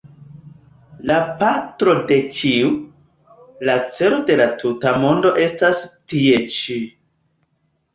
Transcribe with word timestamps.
La 1.11 1.17
patro 1.43 1.93
de 2.13 2.17
ĉiu, 2.39 2.73
la 3.71 3.77
celo 3.99 4.21
de 4.33 4.41
la 4.43 4.51
tuta 4.65 4.99
mondo 5.07 5.37
estas 5.49 5.87
tie 6.05 6.47
ĉi. 6.61 6.85